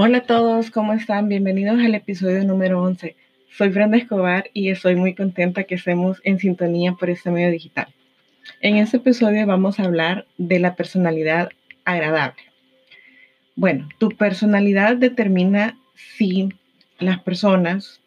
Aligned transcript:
Hola 0.00 0.18
a 0.18 0.22
todos, 0.22 0.70
¿cómo 0.70 0.92
están? 0.92 1.28
Bienvenidos 1.28 1.80
al 1.80 1.92
episodio 1.92 2.44
número 2.44 2.80
11. 2.80 3.16
Soy 3.50 3.68
Brenda 3.70 3.96
Escobar 3.96 4.48
y 4.54 4.68
estoy 4.68 4.94
muy 4.94 5.12
contenta 5.12 5.64
que 5.64 5.74
estemos 5.74 6.20
en 6.22 6.38
sintonía 6.38 6.92
por 6.92 7.10
este 7.10 7.32
medio 7.32 7.50
digital. 7.50 7.88
En 8.60 8.76
este 8.76 8.98
episodio 8.98 9.44
vamos 9.44 9.80
a 9.80 9.82
hablar 9.86 10.24
de 10.36 10.60
la 10.60 10.76
personalidad 10.76 11.48
agradable. 11.84 12.40
Bueno, 13.56 13.88
tu 13.98 14.10
personalidad 14.10 14.94
determina 14.94 15.76
si 15.96 16.50
las 17.00 17.20
personas 17.20 18.00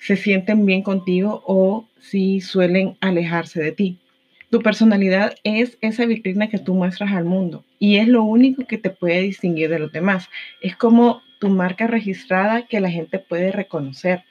se 0.00 0.16
sienten 0.16 0.64
bien 0.64 0.82
contigo 0.82 1.42
o 1.46 1.86
si 2.00 2.40
suelen 2.40 2.96
alejarse 3.02 3.60
de 3.60 3.72
ti. 3.72 3.98
Tu 4.50 4.60
personalidad 4.60 5.34
es 5.44 5.76
esa 5.82 6.06
vitrina 6.06 6.48
que 6.48 6.58
tú 6.58 6.74
muestras 6.74 7.12
al 7.12 7.24
mundo 7.24 7.64
y 7.78 7.96
es 7.96 8.08
lo 8.08 8.22
único 8.22 8.64
que 8.64 8.78
te 8.78 8.88
puede 8.88 9.20
distinguir 9.20 9.68
de 9.68 9.78
los 9.78 9.92
demás. 9.92 10.28
Es 10.62 10.74
como 10.74 11.22
tu 11.38 11.50
marca 11.50 11.86
registrada 11.86 12.66
que 12.66 12.80
la 12.80 12.90
gente 12.90 13.18
puede 13.18 13.52
reconocer 13.52 14.24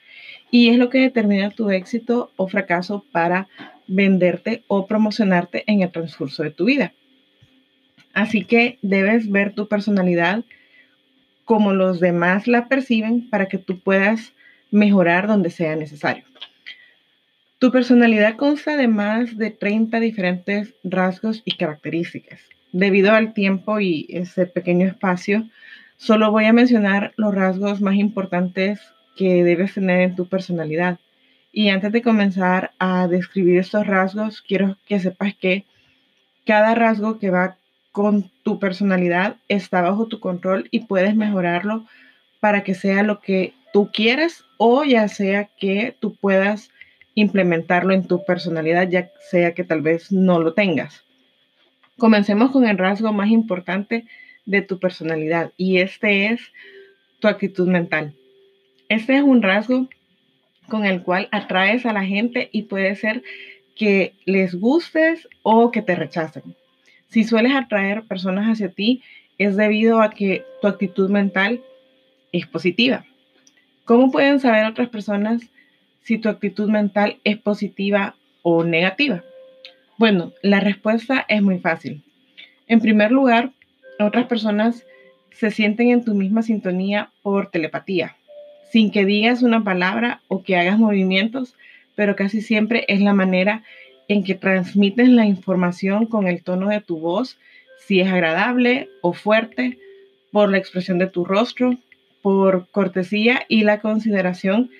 y 0.50 0.70
es 0.70 0.78
lo 0.78 0.90
que 0.90 0.98
determina 0.98 1.50
tu 1.50 1.70
éxito 1.70 2.32
o 2.36 2.48
fracaso 2.48 3.04
para 3.12 3.48
venderte 3.86 4.64
o 4.66 4.86
promocionarte 4.86 5.62
en 5.66 5.82
el 5.82 5.92
transcurso 5.92 6.42
de 6.42 6.50
tu 6.50 6.64
vida. 6.64 6.92
Así 8.12 8.44
que 8.44 8.78
debes 8.82 9.30
ver 9.30 9.54
tu 9.54 9.68
personalidad 9.68 10.44
como 11.44 11.72
los 11.72 12.00
demás 12.00 12.48
la 12.48 12.68
perciben 12.68 13.30
para 13.30 13.46
que 13.46 13.58
tú 13.58 13.80
puedas 13.80 14.32
mejorar 14.70 15.28
donde 15.28 15.50
sea 15.50 15.76
necesario. 15.76 16.24
Tu 17.58 17.72
personalidad 17.72 18.36
consta 18.36 18.76
de 18.76 18.86
más 18.86 19.36
de 19.36 19.50
30 19.50 19.98
diferentes 19.98 20.74
rasgos 20.84 21.42
y 21.44 21.56
características. 21.56 22.38
Debido 22.70 23.12
al 23.12 23.34
tiempo 23.34 23.80
y 23.80 24.06
ese 24.10 24.46
pequeño 24.46 24.86
espacio, 24.86 25.48
solo 25.96 26.30
voy 26.30 26.44
a 26.44 26.52
mencionar 26.52 27.14
los 27.16 27.34
rasgos 27.34 27.80
más 27.80 27.96
importantes 27.96 28.78
que 29.16 29.42
debes 29.42 29.74
tener 29.74 30.02
en 30.02 30.14
tu 30.14 30.28
personalidad. 30.28 31.00
Y 31.50 31.70
antes 31.70 31.90
de 31.90 32.00
comenzar 32.00 32.70
a 32.78 33.08
describir 33.08 33.58
estos 33.58 33.88
rasgos, 33.88 34.40
quiero 34.40 34.76
que 34.86 35.00
sepas 35.00 35.34
que 35.34 35.64
cada 36.46 36.76
rasgo 36.76 37.18
que 37.18 37.30
va 37.30 37.56
con 37.90 38.30
tu 38.44 38.60
personalidad 38.60 39.34
está 39.48 39.82
bajo 39.82 40.06
tu 40.06 40.20
control 40.20 40.68
y 40.70 40.86
puedes 40.86 41.16
mejorarlo 41.16 41.86
para 42.38 42.62
que 42.62 42.74
sea 42.74 43.02
lo 43.02 43.18
que 43.18 43.52
tú 43.72 43.90
quieras 43.92 44.44
o 44.58 44.84
ya 44.84 45.08
sea 45.08 45.48
que 45.58 45.96
tú 45.98 46.14
puedas 46.14 46.70
implementarlo 47.20 47.92
en 47.94 48.06
tu 48.06 48.24
personalidad, 48.24 48.88
ya 48.88 49.10
sea 49.30 49.52
que 49.52 49.64
tal 49.64 49.82
vez 49.82 50.12
no 50.12 50.38
lo 50.38 50.54
tengas. 50.54 51.04
Comencemos 51.96 52.52
con 52.52 52.66
el 52.66 52.78
rasgo 52.78 53.12
más 53.12 53.30
importante 53.30 54.06
de 54.46 54.62
tu 54.62 54.78
personalidad 54.78 55.52
y 55.56 55.78
este 55.78 56.26
es 56.26 56.40
tu 57.18 57.26
actitud 57.26 57.66
mental. 57.66 58.14
Este 58.88 59.16
es 59.16 59.22
un 59.22 59.42
rasgo 59.42 59.88
con 60.68 60.84
el 60.84 61.02
cual 61.02 61.28
atraes 61.32 61.86
a 61.86 61.92
la 61.92 62.04
gente 62.04 62.50
y 62.52 62.62
puede 62.62 62.94
ser 62.94 63.24
que 63.74 64.14
les 64.24 64.54
gustes 64.54 65.28
o 65.42 65.72
que 65.72 65.82
te 65.82 65.96
rechacen. 65.96 66.54
Si 67.08 67.24
sueles 67.24 67.52
atraer 67.52 68.04
personas 68.04 68.46
hacia 68.46 68.68
ti, 68.68 69.02
es 69.38 69.56
debido 69.56 70.02
a 70.02 70.10
que 70.10 70.44
tu 70.60 70.68
actitud 70.68 71.10
mental 71.10 71.62
es 72.30 72.46
positiva. 72.46 73.04
¿Cómo 73.84 74.12
pueden 74.12 74.38
saber 74.38 74.66
otras 74.66 74.88
personas 74.88 75.42
si 76.08 76.16
tu 76.16 76.30
actitud 76.30 76.70
mental 76.70 77.18
es 77.22 77.36
positiva 77.36 78.14
o 78.40 78.64
negativa? 78.64 79.22
Bueno, 79.98 80.32
la 80.40 80.58
respuesta 80.58 81.26
es 81.28 81.42
muy 81.42 81.58
fácil. 81.58 82.02
En 82.66 82.80
primer 82.80 83.12
lugar, 83.12 83.50
otras 84.00 84.26
personas 84.26 84.86
se 85.32 85.50
sienten 85.50 85.90
en 85.90 86.02
tu 86.02 86.14
misma 86.14 86.40
sintonía 86.40 87.10
por 87.20 87.50
telepatía, 87.50 88.16
sin 88.72 88.90
que 88.90 89.04
digas 89.04 89.42
una 89.42 89.62
palabra 89.62 90.22
o 90.28 90.42
que 90.42 90.56
hagas 90.56 90.78
movimientos, 90.78 91.54
pero 91.94 92.16
casi 92.16 92.40
siempre 92.40 92.86
es 92.88 93.02
la 93.02 93.12
manera 93.12 93.62
en 94.08 94.24
que 94.24 94.34
transmites 94.34 95.10
la 95.10 95.26
información 95.26 96.06
con 96.06 96.26
el 96.26 96.42
tono 96.42 96.70
de 96.70 96.80
tu 96.80 96.98
voz, 96.98 97.36
si 97.86 98.00
es 98.00 98.10
agradable 98.10 98.88
o 99.02 99.12
fuerte, 99.12 99.78
por 100.32 100.48
la 100.48 100.56
expresión 100.56 100.98
de 100.98 101.08
tu 101.08 101.26
rostro, 101.26 101.76
por 102.22 102.66
cortesía 102.70 103.44
y 103.46 103.64
la 103.64 103.80
consideración 103.80 104.70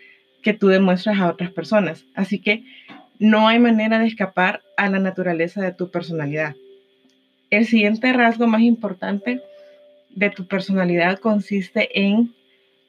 que 0.42 0.54
tú 0.54 0.68
demuestras 0.68 1.18
a 1.18 1.28
otras 1.28 1.50
personas. 1.50 2.04
Así 2.14 2.40
que 2.40 2.64
no 3.18 3.48
hay 3.48 3.58
manera 3.58 3.98
de 3.98 4.06
escapar 4.06 4.62
a 4.76 4.88
la 4.88 4.98
naturaleza 4.98 5.60
de 5.62 5.72
tu 5.72 5.90
personalidad. 5.90 6.54
El 7.50 7.66
siguiente 7.66 8.12
rasgo 8.12 8.46
más 8.46 8.60
importante 8.60 9.40
de 10.10 10.30
tu 10.30 10.46
personalidad 10.46 11.18
consiste 11.18 11.88
en 11.98 12.34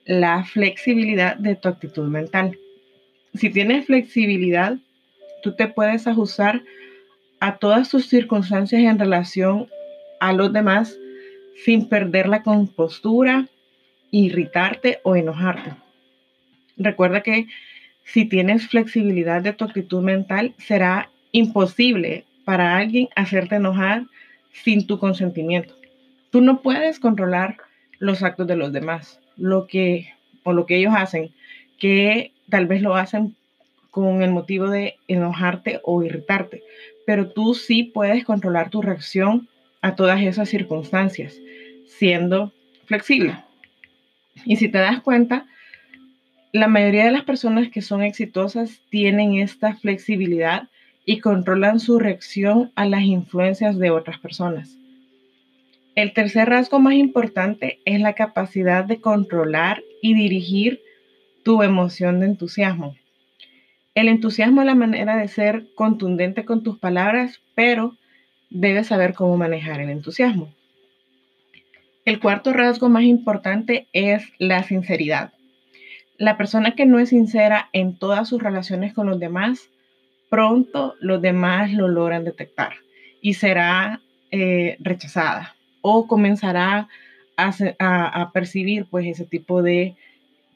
la 0.05 0.43
flexibilidad 0.43 1.37
de 1.37 1.55
tu 1.55 1.69
actitud 1.69 2.07
mental. 2.07 2.57
Si 3.35 3.49
tienes 3.49 3.85
flexibilidad, 3.85 4.77
tú 5.43 5.55
te 5.55 5.67
puedes 5.67 6.07
ajustar 6.07 6.61
a 7.39 7.57
todas 7.57 7.89
tus 7.89 8.07
circunstancias 8.07 8.81
en 8.81 8.99
relación 8.99 9.67
a 10.19 10.33
los 10.33 10.51
demás 10.51 10.97
sin 11.63 11.87
perder 11.87 12.27
la 12.27 12.43
compostura, 12.43 13.47
irritarte 14.11 14.99
o 15.03 15.15
enojarte. 15.15 15.73
Recuerda 16.79 17.21
que 17.21 17.47
si 18.05 18.25
tienes 18.25 18.67
flexibilidad 18.67 19.41
de 19.41 19.53
tu 19.53 19.65
actitud 19.65 20.01
mental, 20.01 20.55
será 20.57 21.11
imposible 21.31 22.25
para 22.45 22.77
alguien 22.77 23.09
hacerte 23.15 23.55
enojar 23.55 24.05
sin 24.51 24.87
tu 24.87 24.97
consentimiento. 24.97 25.75
Tú 26.31 26.41
no 26.41 26.61
puedes 26.61 26.99
controlar 26.99 27.57
los 27.99 28.23
actos 28.23 28.47
de 28.47 28.55
los 28.55 28.71
demás, 28.71 29.19
lo 29.37 29.67
que 29.67 30.13
o 30.43 30.53
lo 30.53 30.65
que 30.65 30.77
ellos 30.77 30.93
hacen, 30.95 31.31
que 31.77 32.31
tal 32.49 32.65
vez 32.65 32.81
lo 32.81 32.95
hacen 32.95 33.35
con 33.91 34.23
el 34.23 34.31
motivo 34.31 34.69
de 34.69 34.95
enojarte 35.07 35.81
o 35.83 36.01
irritarte, 36.03 36.63
pero 37.05 37.29
tú 37.29 37.53
sí 37.53 37.83
puedes 37.83 38.23
controlar 38.23 38.69
tu 38.69 38.81
reacción 38.81 39.47
a 39.81 39.95
todas 39.95 40.21
esas 40.21 40.49
circunstancias, 40.49 41.37
siendo 41.87 42.53
flexible. 42.85 43.35
Y 44.45 44.55
si 44.55 44.69
te 44.69 44.77
das 44.77 45.01
cuenta, 45.01 45.45
la 46.51 46.67
mayoría 46.67 47.05
de 47.05 47.11
las 47.11 47.23
personas 47.23 47.69
que 47.69 47.81
son 47.81 48.01
exitosas 48.01 48.81
tienen 48.89 49.35
esta 49.35 49.75
flexibilidad 49.75 50.69
y 51.05 51.19
controlan 51.19 51.79
su 51.79 51.99
reacción 51.99 52.71
a 52.75 52.85
las 52.85 53.03
influencias 53.03 53.77
de 53.77 53.91
otras 53.91 54.19
personas. 54.19 54.77
El 55.95 56.13
tercer 56.13 56.49
rasgo 56.49 56.79
más 56.79 56.93
importante 56.93 57.79
es 57.85 57.99
la 57.99 58.13
capacidad 58.13 58.85
de 58.85 59.01
controlar 59.01 59.83
y 60.01 60.13
dirigir 60.13 60.81
tu 61.43 61.61
emoción 61.61 62.19
de 62.19 62.27
entusiasmo. 62.27 62.95
El 63.95 64.07
entusiasmo 64.07 64.61
es 64.61 64.67
la 64.67 64.75
manera 64.75 65.17
de 65.17 65.27
ser 65.27 65.67
contundente 65.75 66.45
con 66.45 66.63
tus 66.63 66.79
palabras, 66.79 67.41
pero 67.53 67.97
debes 68.49 68.87
saber 68.87 69.13
cómo 69.13 69.35
manejar 69.37 69.81
el 69.81 69.89
entusiasmo. 69.89 70.53
El 72.05 72.19
cuarto 72.19 72.53
rasgo 72.53 72.89
más 72.89 73.03
importante 73.03 73.87
es 73.93 74.23
la 74.39 74.63
sinceridad. 74.63 75.33
La 76.19 76.35
persona 76.35 76.75
que 76.75 76.85
no 76.85 76.99
es 76.99 77.09
sincera 77.09 77.69
en 77.71 77.97
todas 77.97 78.27
sus 78.27 78.43
relaciones 78.43 78.93
con 78.93 79.07
los 79.07 79.21
demás, 79.21 79.69
pronto 80.29 80.95
los 80.99 81.21
demás 81.21 81.71
lo 81.71 81.87
logran 81.87 82.25
detectar 82.25 82.73
y 83.21 83.35
será 83.35 84.01
eh, 84.29 84.75
rechazada 84.81 85.55
o 85.81 86.07
comenzará 86.07 86.89
a, 87.37 88.31
percibir 88.33 88.85
pues 88.91 89.07
ese 89.07 89.23
tipo 89.23 89.63
de 89.63 89.95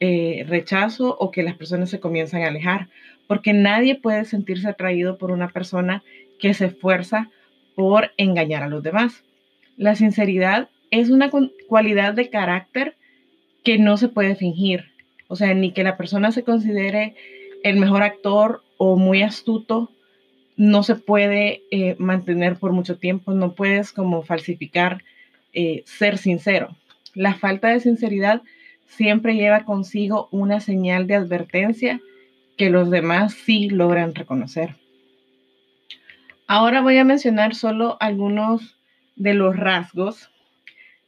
eh, 0.00 0.44
rechazo 0.46 1.16
o 1.18 1.30
que 1.30 1.42
las 1.42 1.56
personas 1.56 1.88
se 1.88 1.98
comienzan 1.98 2.42
a 2.42 2.48
alejar, 2.48 2.90
porque 3.26 3.54
nadie 3.54 3.94
puede 3.94 4.26
sentirse 4.26 4.68
atraído 4.68 5.16
por 5.16 5.30
una 5.30 5.48
persona 5.48 6.02
que 6.38 6.52
se 6.52 6.66
esfuerza 6.66 7.30
por 7.74 8.12
engañar 8.18 8.62
a 8.62 8.68
los 8.68 8.82
demás. 8.82 9.24
La 9.78 9.94
sinceridad 9.94 10.68
es 10.90 11.08
una 11.08 11.30
cualidad 11.68 12.12
de 12.12 12.28
carácter 12.28 12.96
que 13.64 13.78
no 13.78 13.96
se 13.96 14.08
puede 14.08 14.36
fingir, 14.36 14.93
o 15.28 15.36
sea, 15.36 15.54
ni 15.54 15.72
que 15.72 15.84
la 15.84 15.96
persona 15.96 16.32
se 16.32 16.44
considere 16.44 17.14
el 17.62 17.76
mejor 17.76 18.02
actor 18.02 18.62
o 18.76 18.96
muy 18.96 19.22
astuto, 19.22 19.90
no 20.56 20.82
se 20.82 20.94
puede 20.94 21.62
eh, 21.70 21.96
mantener 21.98 22.56
por 22.56 22.72
mucho 22.72 22.98
tiempo, 22.98 23.32
no 23.32 23.54
puedes 23.54 23.92
como 23.92 24.22
falsificar 24.22 25.02
eh, 25.52 25.82
ser 25.86 26.18
sincero. 26.18 26.76
La 27.14 27.34
falta 27.34 27.68
de 27.68 27.80
sinceridad 27.80 28.42
siempre 28.86 29.34
lleva 29.34 29.64
consigo 29.64 30.28
una 30.30 30.60
señal 30.60 31.06
de 31.06 31.14
advertencia 31.14 32.00
que 32.56 32.70
los 32.70 32.90
demás 32.90 33.34
sí 33.34 33.68
logran 33.68 34.14
reconocer. 34.14 34.76
Ahora 36.46 36.82
voy 36.82 36.98
a 36.98 37.04
mencionar 37.04 37.54
solo 37.54 37.96
algunos 38.00 38.76
de 39.16 39.34
los 39.34 39.56
rasgos 39.56 40.30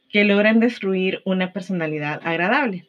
que 0.09 0.23
logran 0.23 0.59
destruir 0.59 1.21
una 1.25 1.53
personalidad 1.53 2.21
agradable. 2.23 2.86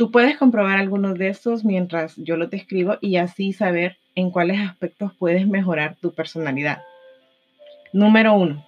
Tú 0.00 0.10
puedes 0.10 0.38
comprobar 0.38 0.78
algunos 0.78 1.18
de 1.18 1.28
estos 1.28 1.62
mientras 1.62 2.16
yo 2.16 2.38
los 2.38 2.48
describo 2.48 2.96
y 3.02 3.16
así 3.18 3.52
saber 3.52 3.98
en 4.14 4.30
cuáles 4.30 4.58
aspectos 4.58 5.12
puedes 5.18 5.46
mejorar 5.46 5.98
tu 6.00 6.14
personalidad. 6.14 6.80
Número 7.92 8.32
uno. 8.32 8.66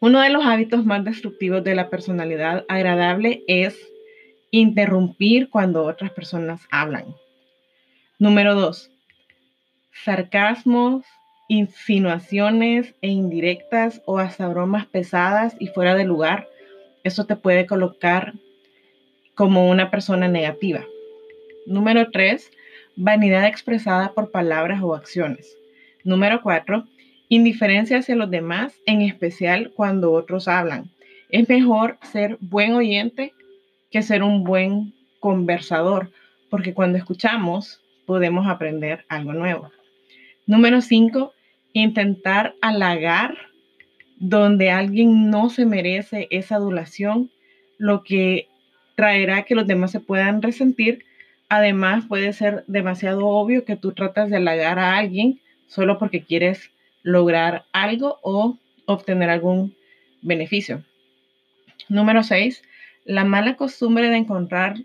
Uno 0.00 0.20
de 0.20 0.28
los 0.28 0.44
hábitos 0.44 0.84
más 0.84 1.02
destructivos 1.06 1.64
de 1.64 1.74
la 1.74 1.88
personalidad 1.88 2.66
agradable 2.68 3.44
es 3.48 3.78
interrumpir 4.50 5.48
cuando 5.48 5.84
otras 5.84 6.10
personas 6.10 6.60
hablan. 6.70 7.06
Número 8.18 8.54
dos, 8.54 8.90
sarcasmos, 10.04 11.06
insinuaciones 11.48 12.94
e 13.00 13.08
indirectas 13.08 14.02
o 14.04 14.18
hasta 14.18 14.48
bromas 14.48 14.84
pesadas 14.84 15.56
y 15.58 15.68
fuera 15.68 15.94
de 15.94 16.04
lugar. 16.04 16.46
Eso 17.04 17.24
te 17.24 17.36
puede 17.36 17.64
colocar 17.64 18.34
como 19.34 19.68
una 19.68 19.90
persona 19.90 20.28
negativa. 20.28 20.84
Número 21.66 22.10
tres, 22.10 22.50
vanidad 22.96 23.46
expresada 23.46 24.12
por 24.12 24.30
palabras 24.30 24.82
o 24.82 24.94
acciones. 24.94 25.56
Número 26.04 26.42
cuatro, 26.42 26.84
indiferencia 27.28 27.98
hacia 27.98 28.16
los 28.16 28.30
demás, 28.30 28.74
en 28.86 29.02
especial 29.02 29.72
cuando 29.74 30.12
otros 30.12 30.48
hablan. 30.48 30.90
Es 31.30 31.48
mejor 31.48 31.98
ser 32.12 32.36
buen 32.40 32.74
oyente 32.74 33.32
que 33.90 34.02
ser 34.02 34.22
un 34.22 34.44
buen 34.44 34.92
conversador, 35.20 36.10
porque 36.50 36.74
cuando 36.74 36.98
escuchamos 36.98 37.80
podemos 38.06 38.46
aprender 38.46 39.04
algo 39.08 39.32
nuevo. 39.32 39.70
Número 40.46 40.82
cinco, 40.82 41.32
intentar 41.72 42.54
halagar 42.60 43.36
donde 44.16 44.70
alguien 44.70 45.30
no 45.30 45.48
se 45.48 45.64
merece 45.64 46.28
esa 46.30 46.56
adulación, 46.56 47.30
lo 47.78 48.04
que 48.04 48.48
traerá 48.94 49.42
que 49.42 49.54
los 49.54 49.66
demás 49.66 49.90
se 49.90 50.00
puedan 50.00 50.42
resentir. 50.42 51.04
Además, 51.48 52.04
puede 52.06 52.32
ser 52.32 52.64
demasiado 52.66 53.26
obvio 53.26 53.64
que 53.64 53.76
tú 53.76 53.92
tratas 53.92 54.30
de 54.30 54.36
halagar 54.36 54.78
a 54.78 54.96
alguien 54.96 55.40
solo 55.66 55.98
porque 55.98 56.22
quieres 56.22 56.70
lograr 57.02 57.64
algo 57.72 58.18
o 58.22 58.58
obtener 58.86 59.30
algún 59.30 59.74
beneficio. 60.22 60.82
Número 61.88 62.22
6. 62.22 62.62
La 63.04 63.24
mala 63.24 63.56
costumbre 63.56 64.08
de 64.08 64.16
encontrar 64.16 64.76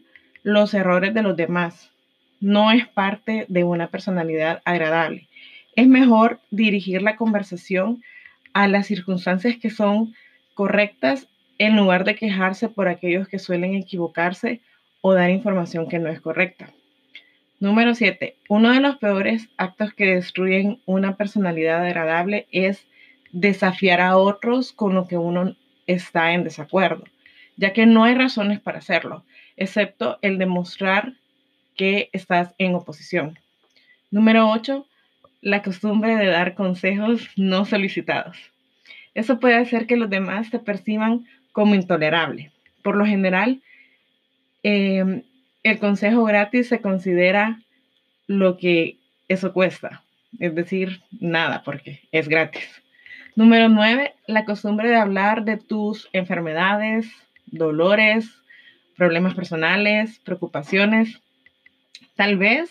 los 0.43 0.73
errores 0.73 1.13
de 1.13 1.23
los 1.23 1.35
demás 1.35 1.91
no 2.39 2.71
es 2.71 2.87
parte 2.87 3.45
de 3.47 3.63
una 3.63 3.87
personalidad 3.87 4.61
agradable. 4.65 5.27
Es 5.75 5.87
mejor 5.87 6.39
dirigir 6.51 7.01
la 7.01 7.15
conversación 7.15 8.03
a 8.53 8.67
las 8.67 8.87
circunstancias 8.87 9.57
que 9.57 9.69
son 9.69 10.13
correctas 10.53 11.27
en 11.59 11.75
lugar 11.75 12.05
de 12.05 12.15
quejarse 12.15 12.69
por 12.69 12.87
aquellos 12.87 13.27
que 13.27 13.37
suelen 13.37 13.75
equivocarse 13.75 14.61
o 15.01 15.13
dar 15.13 15.29
información 15.29 15.87
que 15.87 15.99
no 15.99 16.09
es 16.09 16.19
correcta. 16.19 16.73
Número 17.59 17.93
7. 17.93 18.37
Uno 18.47 18.71
de 18.71 18.79
los 18.79 18.97
peores 18.97 19.49
actos 19.57 19.93
que 19.93 20.05
destruyen 20.15 20.81
una 20.85 21.17
personalidad 21.17 21.85
agradable 21.85 22.47
es 22.51 22.87
desafiar 23.31 23.99
a 23.99 24.17
otros 24.17 24.71
con 24.71 24.95
lo 24.95 25.07
que 25.07 25.17
uno 25.17 25.55
está 25.85 26.31
en 26.31 26.45
desacuerdo, 26.45 27.03
ya 27.57 27.73
que 27.73 27.85
no 27.85 28.05
hay 28.05 28.15
razones 28.15 28.61
para 28.61 28.79
hacerlo, 28.79 29.25
excepto 29.57 30.19
el 30.21 30.37
demostrar 30.37 31.13
que 31.75 32.09
estás 32.13 32.55
en 32.57 32.75
oposición. 32.75 33.37
Número 34.09 34.49
8. 34.49 34.87
La 35.41 35.61
costumbre 35.61 36.15
de 36.15 36.27
dar 36.27 36.55
consejos 36.55 37.29
no 37.35 37.65
solicitados. 37.65 38.37
Eso 39.13 39.39
puede 39.39 39.55
hacer 39.55 39.85
que 39.85 39.97
los 39.97 40.09
demás 40.09 40.49
te 40.49 40.59
perciban 40.59 41.25
como 41.51 41.75
intolerable. 41.75 42.51
Por 42.83 42.95
lo 42.95 43.05
general, 43.05 43.61
em, 44.63 45.23
el 45.63 45.79
consejo 45.79 46.23
gratis 46.23 46.67
se 46.69 46.81
considera 46.81 47.61
lo 48.27 48.57
que 48.57 48.97
eso 49.27 49.53
cuesta, 49.53 50.03
es 50.39 50.55
decir, 50.55 51.01
nada, 51.19 51.63
porque 51.63 52.01
es 52.11 52.27
gratis. 52.27 52.81
Número 53.35 53.69
nueve, 53.69 54.13
la 54.27 54.45
costumbre 54.45 54.89
de 54.89 54.95
hablar 54.95 55.45
de 55.45 55.57
tus 55.57 56.09
enfermedades, 56.13 57.07
dolores, 57.45 58.29
problemas 58.97 59.33
personales, 59.33 60.19
preocupaciones. 60.19 61.21
Tal 62.15 62.37
vez 62.37 62.69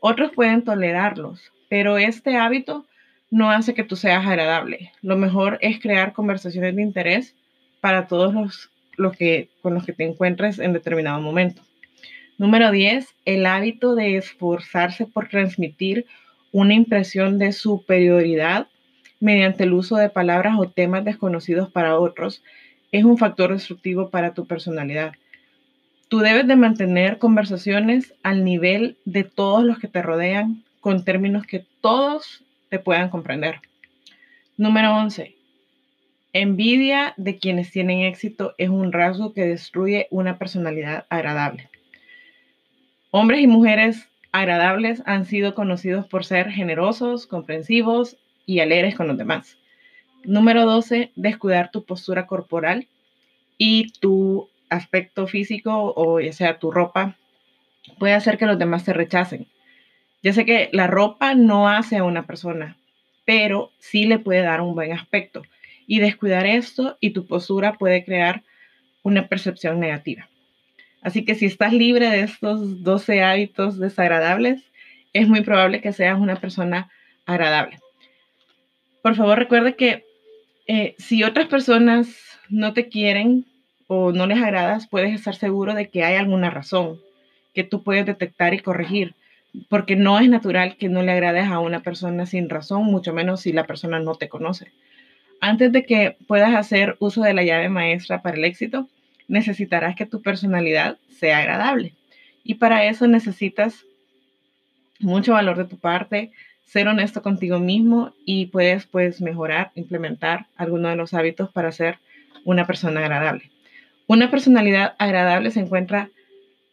otros 0.00 0.32
pueden 0.32 0.62
tolerarlos, 0.62 1.52
pero 1.68 1.98
este 1.98 2.36
hábito 2.36 2.86
no 3.30 3.50
hace 3.50 3.74
que 3.74 3.84
tú 3.84 3.96
seas 3.96 4.26
agradable. 4.26 4.92
Lo 5.02 5.16
mejor 5.16 5.58
es 5.60 5.80
crear 5.80 6.12
conversaciones 6.12 6.74
de 6.76 6.82
interés 6.82 7.34
para 7.80 8.06
todos 8.06 8.70
los, 8.96 9.16
que, 9.16 9.48
con 9.62 9.74
los 9.74 9.84
que 9.84 9.92
te 9.92 10.04
encuentres 10.04 10.58
en 10.58 10.72
determinado 10.72 11.20
momento. 11.20 11.62
Número 12.38 12.70
10, 12.70 13.06
el 13.24 13.46
hábito 13.46 13.94
de 13.94 14.16
esforzarse 14.16 15.06
por 15.06 15.28
transmitir 15.28 16.06
una 16.52 16.74
impresión 16.74 17.38
de 17.38 17.52
superioridad 17.52 18.68
mediante 19.20 19.64
el 19.64 19.72
uso 19.72 19.96
de 19.96 20.10
palabras 20.10 20.54
o 20.58 20.68
temas 20.68 21.04
desconocidos 21.04 21.70
para 21.70 21.98
otros 21.98 22.42
es 22.92 23.04
un 23.04 23.18
factor 23.18 23.52
destructivo 23.52 24.10
para 24.10 24.34
tu 24.34 24.46
personalidad. 24.46 25.12
Tú 26.08 26.18
debes 26.18 26.46
de 26.46 26.56
mantener 26.56 27.18
conversaciones 27.18 28.14
al 28.22 28.44
nivel 28.44 28.96
de 29.04 29.24
todos 29.24 29.64
los 29.64 29.78
que 29.78 29.88
te 29.88 30.02
rodean 30.02 30.62
con 30.80 31.04
términos 31.04 31.46
que 31.46 31.66
todos 31.80 32.44
te 32.68 32.78
puedan 32.78 33.08
comprender. 33.08 33.60
Número 34.56 34.94
11. 34.94 35.34
Envidia 36.38 37.14
de 37.16 37.38
quienes 37.38 37.70
tienen 37.70 38.02
éxito 38.02 38.54
es 38.58 38.68
un 38.68 38.92
rasgo 38.92 39.32
que 39.32 39.46
destruye 39.46 40.06
una 40.10 40.36
personalidad 40.36 41.06
agradable. 41.08 41.70
Hombres 43.10 43.40
y 43.40 43.46
mujeres 43.46 44.06
agradables 44.32 45.02
han 45.06 45.24
sido 45.24 45.54
conocidos 45.54 46.06
por 46.06 46.26
ser 46.26 46.50
generosos, 46.50 47.26
comprensivos 47.26 48.18
y 48.44 48.60
alegres 48.60 48.94
con 48.94 49.08
los 49.08 49.16
demás. 49.16 49.56
Número 50.24 50.66
12, 50.66 51.10
descuidar 51.16 51.70
tu 51.70 51.84
postura 51.86 52.26
corporal 52.26 52.86
y 53.56 53.92
tu 54.00 54.50
aspecto 54.68 55.26
físico 55.26 55.94
o 55.96 56.20
ya 56.20 56.34
sea 56.34 56.58
tu 56.58 56.70
ropa 56.70 57.16
puede 57.98 58.12
hacer 58.12 58.36
que 58.36 58.44
los 58.44 58.58
demás 58.58 58.84
te 58.84 58.92
rechacen. 58.92 59.46
Ya 60.22 60.34
sé 60.34 60.44
que 60.44 60.68
la 60.72 60.86
ropa 60.86 61.34
no 61.34 61.70
hace 61.70 61.96
a 61.96 62.04
una 62.04 62.26
persona, 62.26 62.76
pero 63.24 63.70
sí 63.78 64.04
le 64.04 64.18
puede 64.18 64.42
dar 64.42 64.60
un 64.60 64.74
buen 64.74 64.92
aspecto. 64.92 65.42
Y 65.86 66.00
descuidar 66.00 66.46
esto 66.46 66.96
y 67.00 67.10
tu 67.10 67.26
postura 67.26 67.74
puede 67.74 68.04
crear 68.04 68.42
una 69.02 69.28
percepción 69.28 69.78
negativa. 69.78 70.28
Así 71.02 71.24
que 71.24 71.36
si 71.36 71.46
estás 71.46 71.72
libre 71.72 72.10
de 72.10 72.20
estos 72.20 72.82
12 72.82 73.22
hábitos 73.22 73.78
desagradables, 73.78 74.62
es 75.12 75.28
muy 75.28 75.42
probable 75.42 75.80
que 75.80 75.92
seas 75.92 76.18
una 76.18 76.36
persona 76.36 76.90
agradable. 77.24 77.78
Por 79.02 79.14
favor, 79.14 79.38
recuerde 79.38 79.76
que 79.76 80.04
eh, 80.66 80.96
si 80.98 81.22
otras 81.22 81.46
personas 81.46 82.08
no 82.48 82.72
te 82.72 82.88
quieren 82.88 83.46
o 83.86 84.10
no 84.10 84.26
les 84.26 84.42
agradas, 84.42 84.88
puedes 84.88 85.14
estar 85.14 85.36
seguro 85.36 85.74
de 85.74 85.88
que 85.88 86.02
hay 86.02 86.16
alguna 86.16 86.50
razón 86.50 87.00
que 87.54 87.62
tú 87.62 87.82
puedes 87.82 88.04
detectar 88.04 88.52
y 88.52 88.58
corregir, 88.58 89.14
porque 89.68 89.96
no 89.96 90.18
es 90.18 90.28
natural 90.28 90.76
que 90.76 90.88
no 90.88 91.02
le 91.02 91.12
agrades 91.12 91.46
a 91.46 91.60
una 91.60 91.80
persona 91.80 92.26
sin 92.26 92.50
razón, 92.50 92.84
mucho 92.84 93.12
menos 93.12 93.42
si 93.42 93.52
la 93.52 93.64
persona 93.64 94.00
no 94.00 94.16
te 94.16 94.28
conoce. 94.28 94.72
Antes 95.40 95.72
de 95.72 95.84
que 95.84 96.16
puedas 96.26 96.54
hacer 96.54 96.96
uso 96.98 97.22
de 97.22 97.34
la 97.34 97.44
llave 97.44 97.68
maestra 97.68 98.22
para 98.22 98.36
el 98.36 98.44
éxito, 98.44 98.88
necesitarás 99.28 99.96
que 99.96 100.06
tu 100.06 100.22
personalidad 100.22 100.98
sea 101.08 101.38
agradable. 101.38 101.94
Y 102.44 102.54
para 102.54 102.84
eso 102.84 103.06
necesitas 103.06 103.84
mucho 105.00 105.32
valor 105.32 105.56
de 105.56 105.64
tu 105.64 105.78
parte, 105.78 106.32
ser 106.64 106.88
honesto 106.88 107.22
contigo 107.22 107.58
mismo 107.58 108.12
y 108.24 108.46
puedes 108.46 108.86
pues 108.86 109.20
mejorar, 109.20 109.70
implementar 109.74 110.46
algunos 110.56 110.90
de 110.90 110.96
los 110.96 111.14
hábitos 111.14 111.50
para 111.52 111.72
ser 111.72 111.98
una 112.44 112.66
persona 112.66 113.00
agradable. 113.00 113.50
Una 114.06 114.30
personalidad 114.30 114.94
agradable 114.98 115.50
se 115.50 115.60
encuentra 115.60 116.10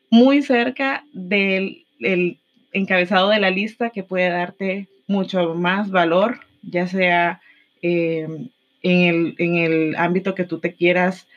muy 0.10 0.44
cerca 0.44 1.04
del 1.14 1.86
encabezado 2.72 3.30
de 3.30 3.40
la 3.40 3.50
lista 3.50 3.90
que 3.90 4.04
puede 4.04 4.30
darte 4.30 4.88
mucho 5.08 5.56
más 5.56 5.90
valor, 5.90 6.42
ya 6.62 6.88
sea 6.88 7.42
eh, 7.82 8.28
en, 8.84 9.02
el, 9.02 9.36
en 9.40 9.56
el 9.56 9.96
ámbito 9.96 10.36
que 10.36 10.44
tú 10.44 10.60
te 10.60 10.74
quieras 10.74 11.28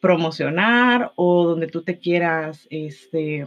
promocionar 0.00 1.12
o 1.16 1.44
donde 1.44 1.66
tú 1.66 1.82
te 1.82 1.98
quieras, 1.98 2.66
este, 2.70 3.46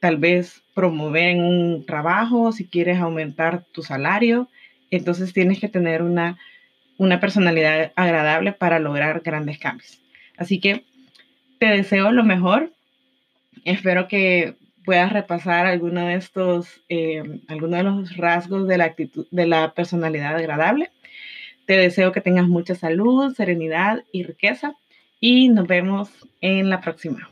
tal 0.00 0.16
vez 0.16 0.62
promover 0.74 1.30
en 1.30 1.40
un 1.42 1.86
trabajo, 1.86 2.52
si 2.52 2.66
quieres 2.66 2.98
aumentar 2.98 3.64
tu 3.72 3.82
salario, 3.82 4.48
entonces 4.90 5.32
tienes 5.32 5.58
que 5.58 5.68
tener 5.68 6.02
una, 6.02 6.38
una 6.98 7.20
personalidad 7.20 7.92
agradable 7.96 8.52
para 8.52 8.78
lograr 8.78 9.20
grandes 9.20 9.58
cambios. 9.58 10.00
Así 10.36 10.60
que 10.60 10.84
te 11.58 11.66
deseo 11.66 12.12
lo 12.12 12.24
mejor. 12.24 12.72
Espero 13.64 14.06
que 14.08 14.54
puedas 14.84 15.12
repasar 15.12 15.66
alguno 15.66 16.06
de 16.06 16.14
estos, 16.14 16.80
eh, 16.88 17.40
algunos 17.48 17.78
de 17.78 17.82
los 17.82 18.16
rasgos 18.16 18.68
de 18.68 18.78
la 18.78 18.84
actitud, 18.84 19.26
de 19.30 19.46
la 19.46 19.72
personalidad 19.72 20.36
agradable. 20.36 20.90
Te 21.66 21.76
deseo 21.76 22.12
que 22.12 22.20
tengas 22.20 22.46
mucha 22.46 22.74
salud, 22.74 23.34
serenidad 23.34 24.04
y 24.12 24.22
riqueza 24.22 24.74
y 25.20 25.48
nos 25.48 25.66
vemos 25.66 26.10
en 26.40 26.70
la 26.70 26.80
próxima. 26.80 27.28